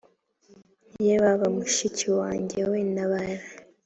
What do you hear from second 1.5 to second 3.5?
mushiki wanjye we ntabara